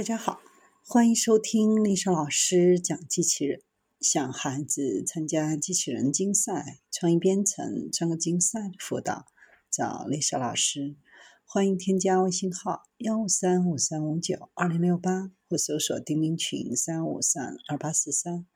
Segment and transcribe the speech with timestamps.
[0.00, 0.40] 大家好，
[0.82, 3.60] 欢迎收听丽莎老师讲机器人。
[4.00, 9.26] 想孩子参加机器人竞赛、创意编程、创客竞赛的辅导，
[9.70, 10.96] 找丽莎老师。
[11.44, 18.46] 欢迎添加微信号幺五三五三五九二零六八，或搜索钉钉群三五三二八四三。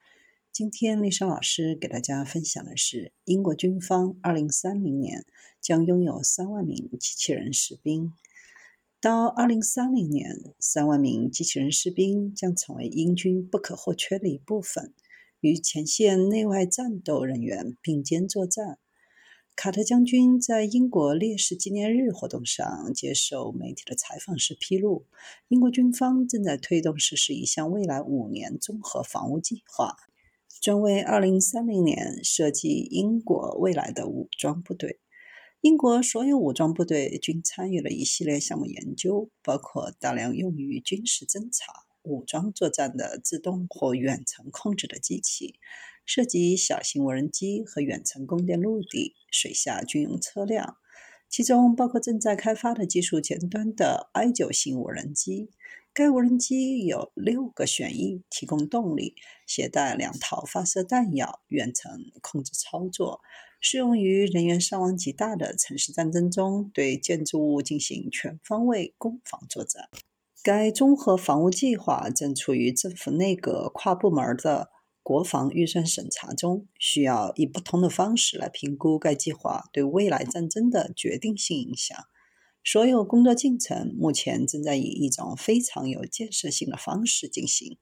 [0.50, 5.26] 今天丽莎老师给大家分享的是，英国军方二零三零年
[5.60, 8.14] 将拥有三万名机器人士兵。
[9.04, 14.94] 到二零三零年，三万名机器人士兵将成为英军不可或缺的一部分，
[15.40, 18.78] 与前线内外战斗人员并肩作战。
[19.56, 25.04] 卡特将军在英国烈士纪念日活动上接受媒体的采访时披露，
[25.48, 29.96] 英国军方正在推动实施一项未来五年综合防务计划，
[30.62, 34.98] 专为二零三零年设计英国未来的武装部队。
[35.64, 45.54] 英国所有武装部队均参与了一系列项目研究，包括大量用于军事侦察、武装作战的自动或远程控制的机器，
[46.04, 50.76] 涉及小型无人机和远程供电陆地、水下军用车辆，
[51.30, 55.48] 其中包括正在开发的技术前端的 I 九型无人机。
[55.94, 59.14] 该无人机有六个旋翼提供动力，
[59.46, 63.20] 携带两套发射弹药，远程控制操作，
[63.60, 69.88] 适用于人员伤亡极大的城市战争中对建筑物进行全方位攻防作战。
[70.42, 81.96] 该综合防务计划正处于政府内阁跨部门的国防预算审查中，需要以不同的方式来评估该计划对未来战争的决定性影响。
[82.64, 87.78] 所有工作进程目前正在以一种非常有建设性的方式进行。